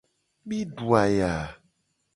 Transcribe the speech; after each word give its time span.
Mi 0.47 0.59
du 0.79 0.89
aya. 1.01 1.31